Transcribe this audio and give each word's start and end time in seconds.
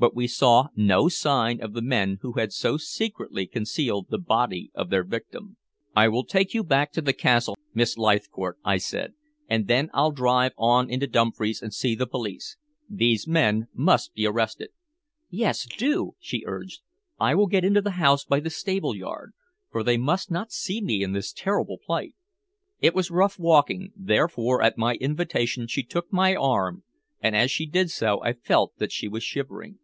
But 0.00 0.14
we 0.14 0.28
saw 0.28 0.68
no 0.76 1.08
sign 1.08 1.60
of 1.60 1.72
the 1.72 1.82
men 1.82 2.18
who 2.20 2.34
had 2.34 2.52
so 2.52 2.76
secretly 2.76 3.48
concealed 3.48 4.06
the 4.10 4.18
body 4.18 4.70
of 4.72 4.90
their 4.90 5.02
victim. 5.02 5.56
"I 5.92 6.06
will 6.06 6.22
take 6.22 6.54
you 6.54 6.62
back 6.62 6.92
to 6.92 7.02
the 7.02 7.12
castle, 7.12 7.58
Miss 7.74 7.98
Leithcourt," 7.98 8.58
I 8.64 8.76
said. 8.76 9.14
"And 9.48 9.66
then 9.66 9.90
I'll 9.92 10.12
drive 10.12 10.52
on 10.56 10.88
into 10.88 11.08
Dumfries 11.08 11.60
and 11.60 11.74
see 11.74 11.96
the 11.96 12.06
police. 12.06 12.56
These 12.88 13.26
men 13.26 13.66
must 13.74 14.14
be 14.14 14.24
arrested." 14.24 14.70
"Yes, 15.30 15.66
do," 15.66 16.12
she 16.20 16.44
urged. 16.46 16.80
"I 17.18 17.34
will 17.34 17.48
get 17.48 17.64
into 17.64 17.82
the 17.82 17.90
house 17.98 18.24
by 18.24 18.38
the 18.38 18.50
stable 18.50 18.94
yard, 18.94 19.32
for 19.72 19.82
they 19.82 19.96
must 19.96 20.30
not 20.30 20.52
see 20.52 20.80
me 20.80 21.02
in 21.02 21.10
this 21.10 21.32
terrible 21.32 21.76
plight." 21.84 22.14
It 22.80 22.94
was 22.94 23.10
rough 23.10 23.36
walking, 23.36 23.90
therefore 23.96 24.62
at 24.62 24.78
my 24.78 24.94
invitation 24.94 25.66
she 25.66 25.82
took 25.82 26.12
my 26.12 26.36
arm, 26.36 26.84
and 27.20 27.34
as 27.34 27.50
she 27.50 27.66
did 27.66 27.90
so 27.90 28.22
I 28.22 28.32
felt 28.34 28.76
that 28.78 28.92
she 28.92 29.08
was 29.08 29.24
shivering. 29.24 29.80